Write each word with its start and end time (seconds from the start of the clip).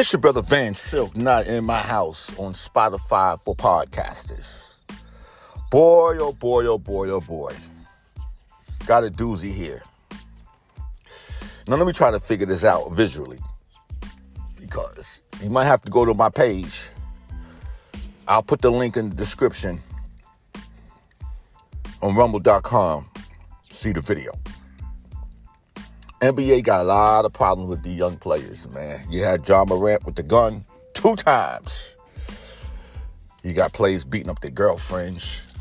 This 0.00 0.14
your 0.14 0.20
brother 0.20 0.40
Van 0.40 0.72
Silk, 0.72 1.14
not 1.14 1.46
in 1.46 1.62
my 1.62 1.76
house 1.76 2.34
on 2.38 2.54
Spotify 2.54 3.38
for 3.38 3.54
podcasters. 3.54 4.78
Boy, 5.70 6.16
oh 6.18 6.32
boy, 6.32 6.64
oh 6.64 6.78
boy, 6.78 7.10
oh 7.10 7.20
boy. 7.20 7.52
Got 8.86 9.04
a 9.04 9.08
doozy 9.08 9.54
here. 9.54 9.82
Now 11.68 11.76
let 11.76 11.86
me 11.86 11.92
try 11.92 12.10
to 12.10 12.18
figure 12.18 12.46
this 12.46 12.64
out 12.64 12.90
visually. 12.92 13.40
Because 14.58 15.20
you 15.42 15.50
might 15.50 15.66
have 15.66 15.82
to 15.82 15.90
go 15.90 16.06
to 16.06 16.14
my 16.14 16.30
page. 16.30 16.88
I'll 18.26 18.42
put 18.42 18.62
the 18.62 18.70
link 18.70 18.96
in 18.96 19.10
the 19.10 19.14
description 19.14 19.80
on 22.00 22.16
rumble.com. 22.16 23.06
See 23.68 23.92
the 23.92 24.00
video. 24.00 24.32
NBA 26.20 26.64
got 26.64 26.82
a 26.82 26.84
lot 26.84 27.24
of 27.24 27.32
problems 27.32 27.70
with 27.70 27.82
the 27.82 27.88
young 27.88 28.18
players, 28.18 28.68
man. 28.68 29.00
You 29.08 29.24
had 29.24 29.48
Ja 29.48 29.64
Morant 29.64 30.04
with 30.04 30.16
the 30.16 30.22
gun 30.22 30.66
two 30.92 31.16
times. 31.16 31.96
You 33.42 33.54
got 33.54 33.72
players 33.72 34.04
beating 34.04 34.28
up 34.28 34.38
their 34.40 34.50
girlfriends. 34.50 35.54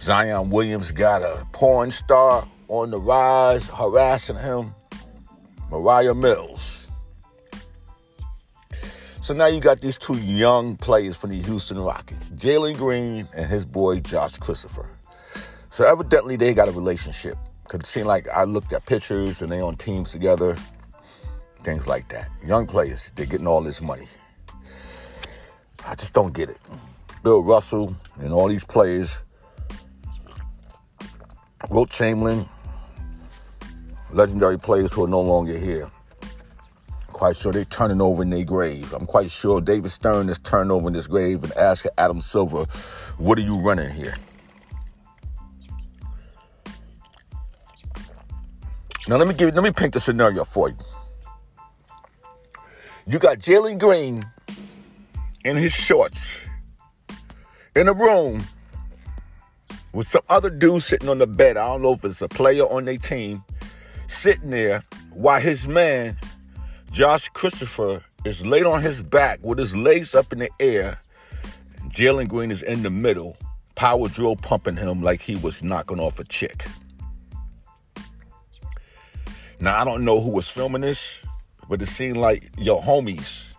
Zion 0.00 0.50
Williams 0.50 0.90
got 0.90 1.22
a 1.22 1.46
porn 1.52 1.92
star 1.92 2.48
on 2.66 2.90
the 2.90 2.98
rise 2.98 3.68
harassing 3.68 4.38
him. 4.38 4.74
Moriah 5.70 6.16
Mills. 6.16 6.90
So 9.20 9.34
now 9.34 9.46
you 9.46 9.60
got 9.60 9.80
these 9.80 9.96
two 9.96 10.18
young 10.18 10.76
players 10.78 11.20
from 11.20 11.30
the 11.30 11.36
Houston 11.42 11.78
Rockets, 11.78 12.32
Jalen 12.32 12.76
Green 12.76 13.28
and 13.36 13.46
his 13.46 13.64
boy 13.66 14.00
Josh 14.00 14.36
Christopher. 14.38 14.90
So 15.68 15.84
evidently 15.84 16.34
they 16.34 16.54
got 16.54 16.66
a 16.66 16.72
relationship. 16.72 17.36
Cause 17.70 17.78
it 17.78 17.86
seemed 17.86 18.08
like 18.08 18.26
I 18.28 18.42
looked 18.42 18.72
at 18.72 18.84
pictures 18.84 19.42
and 19.42 19.52
they 19.52 19.60
on 19.60 19.76
teams 19.76 20.10
together, 20.10 20.56
things 21.62 21.86
like 21.86 22.08
that. 22.08 22.28
Young 22.44 22.66
players, 22.66 23.12
they're 23.14 23.26
getting 23.26 23.46
all 23.46 23.60
this 23.60 23.80
money. 23.80 24.06
I 25.86 25.94
just 25.94 26.12
don't 26.12 26.34
get 26.34 26.50
it. 26.50 26.56
Bill 27.22 27.44
Russell 27.44 27.94
and 28.18 28.32
all 28.32 28.48
these 28.48 28.64
players, 28.64 29.20
Wilt 31.68 31.90
Chamberlain, 31.90 32.48
legendary 34.10 34.58
players 34.58 34.92
who 34.92 35.04
are 35.04 35.08
no 35.08 35.20
longer 35.20 35.56
here. 35.56 35.88
Quite 37.06 37.36
sure 37.36 37.52
they're 37.52 37.64
turning 37.64 38.00
over 38.00 38.24
in 38.24 38.30
their 38.30 38.42
grave. 38.42 38.92
I'm 38.92 39.06
quite 39.06 39.30
sure 39.30 39.60
David 39.60 39.92
Stern 39.92 40.28
is 40.28 40.38
turning 40.38 40.72
over 40.72 40.88
in 40.88 40.94
his 40.94 41.06
grave 41.06 41.44
and 41.44 41.52
asking 41.52 41.92
Adam 41.96 42.20
Silver, 42.20 42.64
what 43.16 43.38
are 43.38 43.42
you 43.42 43.60
running 43.60 43.92
here? 43.92 44.16
Now 49.10 49.16
let 49.16 49.26
me 49.26 49.34
give 49.34 49.52
let 49.56 49.64
me 49.64 49.72
paint 49.72 49.92
the 49.92 49.98
scenario 49.98 50.44
for 50.44 50.68
you. 50.68 50.76
You 53.08 53.18
got 53.18 53.38
Jalen 53.38 53.80
Green 53.80 54.24
in 55.44 55.56
his 55.56 55.72
shorts 55.72 56.46
in 57.74 57.88
a 57.88 57.92
room 57.92 58.44
with 59.92 60.06
some 60.06 60.22
other 60.28 60.48
dude 60.48 60.84
sitting 60.84 61.08
on 61.08 61.18
the 61.18 61.26
bed. 61.26 61.56
I 61.56 61.66
don't 61.66 61.82
know 61.82 61.94
if 61.94 62.04
it's 62.04 62.22
a 62.22 62.28
player 62.28 62.62
on 62.62 62.84
their 62.84 62.98
team 62.98 63.42
sitting 64.06 64.50
there 64.50 64.84
while 65.12 65.40
his 65.40 65.66
man 65.66 66.16
Josh 66.92 67.30
Christopher 67.30 68.04
is 68.24 68.46
laid 68.46 68.64
on 68.64 68.84
his 68.84 69.02
back 69.02 69.40
with 69.42 69.58
his 69.58 69.74
legs 69.74 70.14
up 70.14 70.32
in 70.32 70.38
the 70.38 70.50
air. 70.60 71.00
Jalen 71.88 72.28
Green 72.28 72.52
is 72.52 72.62
in 72.62 72.84
the 72.84 72.90
middle, 72.90 73.36
power 73.74 74.06
drill 74.06 74.36
pumping 74.36 74.76
him 74.76 75.02
like 75.02 75.20
he 75.20 75.34
was 75.34 75.64
knocking 75.64 75.98
off 75.98 76.20
a 76.20 76.24
chick. 76.24 76.64
Now 79.62 79.78
I 79.78 79.84
don't 79.84 80.06
know 80.06 80.22
who 80.22 80.30
was 80.30 80.48
filming 80.48 80.80
this, 80.80 81.26
but 81.68 81.82
it 81.82 81.86
seemed 81.86 82.16
like 82.16 82.50
your 82.56 82.80
homies, 82.80 83.52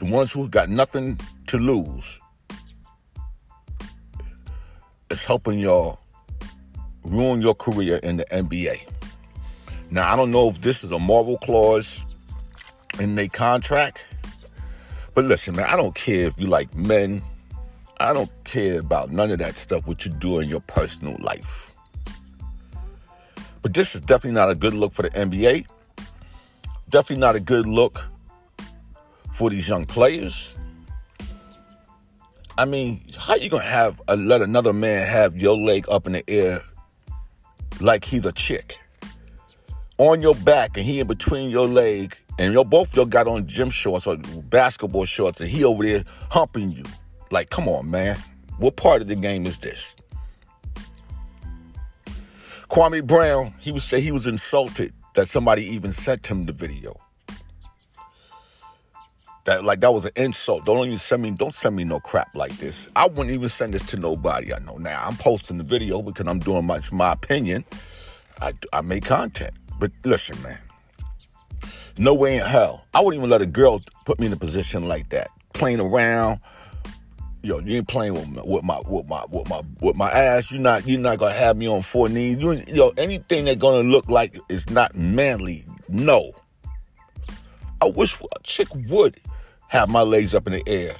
the 0.00 0.06
ones 0.06 0.32
who 0.32 0.48
got 0.48 0.68
nothing 0.68 1.20
to 1.46 1.56
lose, 1.56 2.18
is 5.08 5.24
helping 5.24 5.60
y'all 5.60 6.00
ruin 7.04 7.40
your 7.40 7.54
career 7.54 8.00
in 8.02 8.16
the 8.16 8.24
NBA. 8.32 8.88
Now 9.92 10.12
I 10.12 10.16
don't 10.16 10.32
know 10.32 10.48
if 10.48 10.60
this 10.60 10.82
is 10.82 10.90
a 10.90 10.98
moral 10.98 11.38
clause 11.38 12.02
in 12.98 13.14
their 13.14 13.28
contract, 13.28 14.04
but 15.14 15.24
listen, 15.24 15.54
man, 15.54 15.66
I 15.68 15.76
don't 15.76 15.94
care 15.94 16.26
if 16.26 16.40
you 16.40 16.48
like 16.48 16.74
men. 16.74 17.22
I 18.00 18.14
don't 18.14 18.32
care 18.42 18.80
about 18.80 19.10
none 19.10 19.30
of 19.30 19.38
that 19.38 19.56
stuff, 19.56 19.86
what 19.86 20.04
you 20.04 20.10
do 20.10 20.40
in 20.40 20.48
your 20.48 20.60
personal 20.62 21.16
life. 21.20 21.72
But 23.62 23.74
this 23.74 23.94
is 23.94 24.00
definitely 24.00 24.32
not 24.32 24.50
a 24.50 24.54
good 24.54 24.74
look 24.74 24.92
for 24.92 25.02
the 25.02 25.10
NBA. 25.10 25.66
Definitely 26.88 27.20
not 27.20 27.36
a 27.36 27.40
good 27.40 27.66
look 27.66 28.08
for 29.32 29.50
these 29.50 29.68
young 29.68 29.84
players. 29.84 30.56
I 32.58 32.64
mean, 32.64 33.02
how 33.16 33.36
you 33.36 33.48
gonna 33.48 33.62
have 33.62 34.00
a, 34.08 34.16
let 34.16 34.42
another 34.42 34.72
man 34.72 35.06
have 35.06 35.36
your 35.36 35.56
leg 35.56 35.86
up 35.88 36.06
in 36.06 36.12
the 36.12 36.24
air 36.28 36.60
like 37.80 38.04
he's 38.04 38.26
a 38.26 38.32
chick 38.32 38.78
on 39.96 40.22
your 40.22 40.34
back 40.34 40.76
and 40.76 40.84
he 40.84 41.00
in 41.00 41.06
between 41.06 41.50
your 41.50 41.66
leg 41.66 42.14
and 42.38 42.54
you 42.54 42.64
both 42.64 42.96
y'all 42.96 43.04
got 43.04 43.26
on 43.28 43.46
gym 43.46 43.68
shorts 43.68 44.06
or 44.06 44.16
basketball 44.44 45.04
shorts 45.04 45.40
and 45.40 45.48
he 45.50 45.64
over 45.64 45.82
there 45.82 46.02
humping 46.30 46.70
you? 46.70 46.84
Like, 47.30 47.50
come 47.50 47.68
on, 47.68 47.90
man. 47.90 48.18
What 48.58 48.76
part 48.76 49.02
of 49.02 49.08
the 49.08 49.14
game 49.14 49.46
is 49.46 49.58
this? 49.58 49.96
Kwame 52.70 53.04
Brown, 53.04 53.52
he 53.58 53.72
would 53.72 53.82
say 53.82 54.00
he 54.00 54.12
was 54.12 54.28
insulted 54.28 54.92
that 55.14 55.26
somebody 55.26 55.62
even 55.64 55.92
sent 55.92 56.28
him 56.28 56.44
the 56.44 56.52
video. 56.52 56.98
That 59.44 59.64
like 59.64 59.80
that 59.80 59.92
was 59.92 60.04
an 60.04 60.12
insult. 60.14 60.66
Don't 60.66 60.86
even 60.86 60.98
send 60.98 61.22
me, 61.22 61.32
don't 61.32 61.52
send 61.52 61.74
me 61.74 61.82
no 61.82 61.98
crap 61.98 62.28
like 62.36 62.56
this. 62.58 62.88
I 62.94 63.08
wouldn't 63.08 63.30
even 63.30 63.48
send 63.48 63.74
this 63.74 63.82
to 63.84 63.96
nobody 63.96 64.54
I 64.54 64.60
know. 64.60 64.76
Now 64.76 65.04
I'm 65.04 65.16
posting 65.16 65.58
the 65.58 65.64
video 65.64 66.00
because 66.00 66.28
I'm 66.28 66.38
doing 66.38 66.64
my, 66.64 66.78
my 66.92 67.12
opinion. 67.12 67.64
I, 68.40 68.52
I 68.72 68.82
make 68.82 69.04
content. 69.04 69.52
But 69.80 69.90
listen, 70.04 70.40
man. 70.40 70.60
No 71.98 72.14
way 72.14 72.36
in 72.36 72.42
hell. 72.42 72.86
I 72.94 73.00
wouldn't 73.00 73.18
even 73.20 73.30
let 73.30 73.42
a 73.42 73.46
girl 73.46 73.82
put 74.04 74.20
me 74.20 74.26
in 74.26 74.32
a 74.32 74.36
position 74.36 74.84
like 74.84 75.08
that. 75.08 75.28
Playing 75.54 75.80
around, 75.80 76.38
yo, 77.42 77.58
you 77.60 77.78
ain't 77.78 77.88
playing 77.88 78.14
with 78.14 78.28
my, 78.28 78.42
with 78.44 78.64
my 78.64 78.80
with 78.86 79.08
my 79.08 79.24
with 79.30 79.48
my 79.48 79.62
with 79.80 79.96
my 79.96 80.10
ass. 80.10 80.52
You're 80.52 80.60
not 80.60 80.86
you're 80.86 81.00
not 81.00 81.18
gonna 81.18 81.34
have 81.34 81.56
me 81.56 81.68
on 81.68 81.82
four 81.82 82.08
knees. 82.08 82.38
You 82.38 82.62
yo, 82.68 82.92
anything 82.96 83.46
that's 83.46 83.58
gonna 83.58 83.88
look 83.88 84.08
like 84.08 84.36
it's 84.48 84.70
not 84.70 84.94
manly. 84.94 85.64
No. 85.88 86.32
I 87.82 87.90
wish 87.94 88.20
a 88.20 88.42
chick 88.42 88.68
would 88.88 89.16
have 89.68 89.88
my 89.88 90.02
legs 90.02 90.34
up 90.34 90.46
in 90.46 90.52
the 90.52 90.62
air, 90.66 90.96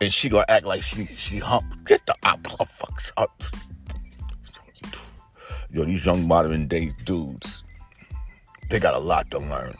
and 0.00 0.12
she 0.12 0.28
gonna 0.28 0.44
act 0.48 0.64
like 0.64 0.82
she 0.82 1.04
she 1.06 1.38
hump. 1.38 1.64
Get 1.84 2.04
the 2.06 2.14
up, 2.22 2.42
fucks 2.42 3.12
up. 3.16 3.42
Yo, 5.70 5.84
these 5.84 6.04
young 6.04 6.28
modern 6.28 6.68
day 6.68 6.92
dudes, 7.04 7.64
they 8.68 8.78
got 8.78 8.94
a 8.94 8.98
lot 8.98 9.30
to 9.30 9.38
learn, 9.38 9.74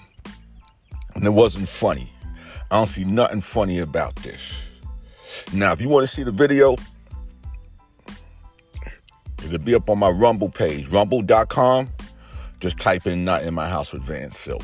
and 1.14 1.24
it 1.24 1.30
wasn't 1.30 1.68
funny. 1.68 2.10
I 2.70 2.76
don't 2.76 2.86
see 2.86 3.04
nothing 3.04 3.42
funny 3.42 3.80
about 3.80 4.16
this. 4.16 4.71
Now, 5.52 5.72
if 5.72 5.80
you 5.80 5.88
want 5.88 6.04
to 6.04 6.06
see 6.06 6.22
the 6.22 6.32
video, 6.32 6.76
it'll 9.44 9.58
be 9.58 9.74
up 9.74 9.90
on 9.90 9.98
my 9.98 10.08
Rumble 10.08 10.48
page, 10.48 10.88
rumble.com. 10.88 11.88
Just 12.60 12.78
type 12.78 13.06
in 13.06 13.24
Not 13.24 13.42
in 13.42 13.54
My 13.54 13.68
House 13.68 13.92
with 13.92 14.04
Van 14.04 14.30
Silk. 14.30 14.62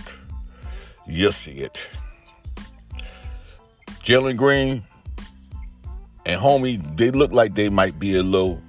You'll 1.06 1.32
see 1.32 1.60
it. 1.60 1.90
Jalen 4.02 4.36
Green 4.36 4.82
and 6.24 6.40
homie, 6.40 6.96
they 6.96 7.10
look 7.10 7.32
like 7.32 7.54
they 7.54 7.68
might 7.68 7.98
be 7.98 8.16
a 8.16 8.22
little. 8.22 8.62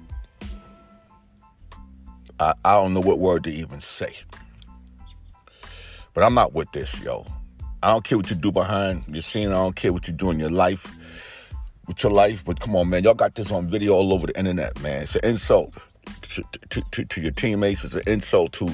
I, 2.38 2.52
I 2.64 2.74
don't 2.74 2.92
know 2.92 3.00
what 3.00 3.18
word 3.18 3.44
to 3.44 3.50
even 3.50 3.80
say. 3.80 4.14
But 6.12 6.24
I'm 6.24 6.34
not 6.34 6.52
with 6.52 6.72
this, 6.72 7.02
yo. 7.02 7.24
I 7.82 7.92
don't 7.92 8.04
care 8.04 8.18
what 8.18 8.28
you 8.28 8.36
do 8.36 8.52
behind 8.52 9.04
your 9.08 9.22
scene. 9.22 9.48
I 9.48 9.52
don't 9.52 9.76
care 9.76 9.92
what 9.92 10.06
you 10.08 10.12
do 10.12 10.30
in 10.30 10.38
your 10.38 10.50
life 10.50 11.39
with 11.90 12.04
your 12.04 12.12
life. 12.12 12.44
But 12.44 12.60
come 12.60 12.76
on, 12.76 12.88
man, 12.88 13.02
y'all 13.02 13.14
got 13.14 13.34
this 13.34 13.50
on 13.50 13.68
video 13.68 13.94
all 13.94 14.12
over 14.12 14.28
the 14.28 14.38
internet, 14.38 14.80
man. 14.80 15.02
It's 15.02 15.16
an 15.16 15.24
insult 15.24 15.76
to, 16.22 16.44
to, 16.68 16.82
to, 16.92 17.04
to 17.04 17.20
your 17.20 17.32
teammates. 17.32 17.84
It's 17.84 17.96
an 17.96 18.02
insult 18.06 18.52
to 18.54 18.70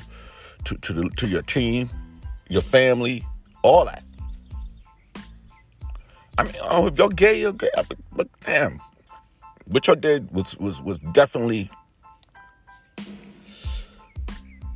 to 0.65 0.75
to, 0.77 0.93
the, 0.93 1.11
to 1.17 1.29
your 1.29 1.43
team, 1.43 1.89
your 2.49 2.63
family, 2.63 3.25
all 3.63 3.87
that. 3.87 4.05
I 6.39 6.45
mean, 6.45 6.55
oh, 6.63 6.89
if 6.89 6.99
y'all 6.99 7.09
gay, 7.09 7.41
you're 7.41 7.53
gay. 7.55 7.71
But, 7.75 7.97
but 8.13 8.29
damn, 8.41 8.79
what 9.65 9.87
y'all 9.87 9.97
did 9.97 10.31
was 10.31 10.57
was 10.59 10.83
was 10.83 10.99
definitely 10.99 11.71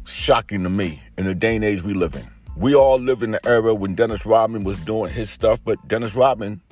shocking 0.06 0.62
to 0.62 0.70
me 0.70 1.00
in 1.18 1.26
the 1.26 1.34
day 1.34 1.56
and 1.56 1.64
age 1.64 1.82
we 1.82 1.92
live 1.92 2.14
in. 2.14 2.26
We 2.56 2.74
all 2.74 2.98
live 2.98 3.22
in 3.22 3.32
the 3.32 3.46
era 3.46 3.74
when 3.74 3.94
Dennis 3.94 4.24
Rodman 4.24 4.64
was 4.64 4.78
doing 4.78 5.12
his 5.12 5.28
stuff, 5.30 5.60
but 5.62 5.76
Dennis 5.86 6.14
Rodman 6.14 6.62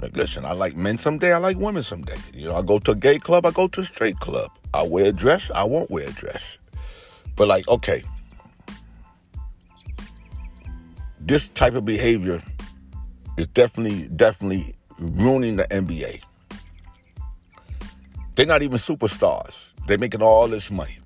like, 0.00 0.16
listen, 0.16 0.44
I 0.44 0.52
like 0.52 0.76
men 0.76 0.98
someday, 0.98 1.32
I 1.32 1.38
like 1.38 1.56
women 1.56 1.82
someday. 1.82 2.16
You 2.32 2.48
know, 2.48 2.56
I 2.56 2.62
go 2.62 2.78
to 2.78 2.92
a 2.92 2.96
gay 2.96 3.18
club, 3.18 3.46
I 3.46 3.50
go 3.50 3.68
to 3.68 3.80
a 3.80 3.84
straight 3.84 4.16
club. 4.16 4.50
I 4.72 4.82
wear 4.82 5.06
a 5.06 5.12
dress, 5.12 5.50
I 5.50 5.64
won't 5.64 5.90
wear 5.90 6.08
a 6.08 6.12
dress. 6.12 6.58
But 7.36 7.48
like, 7.48 7.66
okay. 7.68 8.02
this 11.30 11.48
type 11.50 11.74
of 11.74 11.84
behavior 11.84 12.42
is 13.36 13.46
definitely, 13.48 14.08
definitely 14.16 14.74
ruining 14.98 15.54
the 15.54 15.64
NBA. 15.64 16.20
They're 18.34 18.46
not 18.46 18.62
even 18.62 18.78
superstars. 18.78 19.72
They're 19.86 19.98
making 19.98 20.22
all 20.22 20.48
this 20.48 20.72
money. 20.72 20.98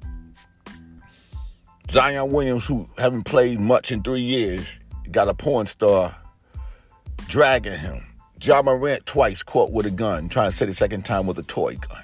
Zion 1.91 2.33
Williams, 2.33 2.67
who 2.67 2.89
haven't 2.97 3.25
played 3.25 3.61
much 3.61 3.93
in 3.93 4.03
three 4.03 4.21
years, 4.21 4.81
got 5.11 5.29
a 5.29 5.35
porn 5.35 5.67
star 5.67 6.17
dragging 7.29 7.79
him. 7.79 8.03
Ja 8.41 8.63
Morant 8.63 9.07
twice 9.07 9.43
caught 9.43 9.73
with 9.73 9.87
a 9.87 9.91
gun, 9.91 10.29
trying 10.29 10.51
to 10.51 10.53
say 10.53 10.67
the 10.67 10.75
second 10.75 11.05
time 11.05 11.27
with 11.27 11.39
a 11.39 11.43
toy 11.43 11.77
gun. 11.77 12.03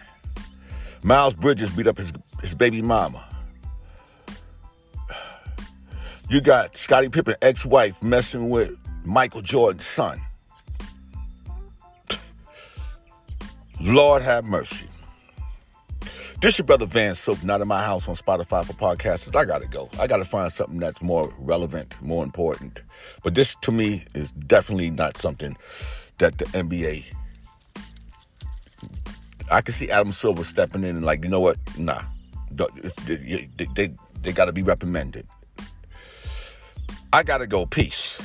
Miles 1.03 1.35
Bridges 1.35 1.71
beat 1.71 1.87
up 1.87 1.97
his, 1.97 2.13
his 2.41 2.55
baby 2.55 2.83
mama. 2.83 3.27
You 6.29 6.41
got 6.41 6.77
Scottie 6.77 7.09
Pippen 7.09 7.35
ex-wife 7.43 8.03
messing 8.03 8.51
with 8.51 8.77
Michael 9.05 9.43
Jordan's 9.43 9.87
son. 9.87 10.21
Lord 13.81 14.23
have 14.23 14.45
mercy. 14.45 14.87
This 16.41 16.59
your 16.59 16.67
brother 16.67 16.87
Van 16.87 17.15
Silk, 17.15 17.45
not 17.45 17.61
in 17.61 17.69
my 17.69 17.83
house 17.83 18.09
on 18.09 18.15
Spotify 18.15 18.65
for 18.65 18.73
podcasters. 18.73 19.37
I 19.37 19.45
gotta 19.45 19.69
go. 19.69 19.91
I 19.99 20.07
gotta 20.07 20.25
find 20.25 20.51
something 20.51 20.79
that's 20.79 21.03
more 21.03 21.33
relevant, 21.39 22.01
more 22.01 22.25
important. 22.25 22.83
But 23.23 23.35
this 23.35 23.57
to 23.57 23.73
me 23.73 24.05
is 24.15 24.33
definitely 24.33 24.91
not 24.91 25.17
something 25.19 25.57
that 26.19 26.39
the 26.39 26.47
NBA. 26.47 27.05
I 29.51 29.61
can 29.61 29.73
see 29.73 29.91
Adam 29.91 30.13
Silver 30.13 30.45
stepping 30.45 30.85
in 30.85 30.97
and 30.97 31.05
like, 31.05 31.25
you 31.25 31.31
know 31.31 31.41
what? 31.41 31.59
Nah, 31.77 32.01
they 32.51 33.49
they, 33.57 33.67
they, 33.75 33.95
they 34.23 34.33
got 34.33 34.47
to 34.47 34.53
be 34.53 34.63
reprimanded. 34.63 35.27
I 37.13 37.23
gotta 37.23 37.47
go. 37.47 37.67
Peace. 37.67 38.23